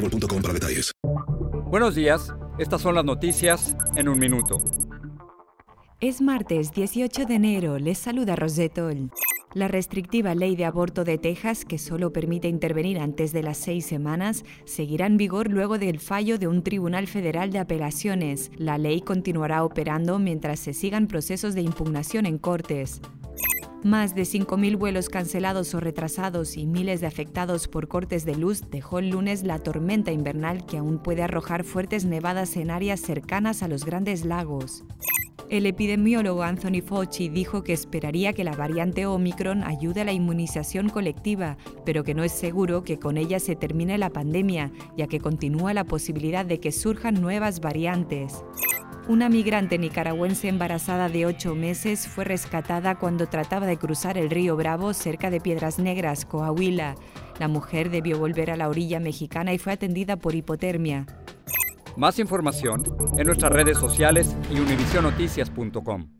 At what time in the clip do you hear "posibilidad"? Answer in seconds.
45.84-46.44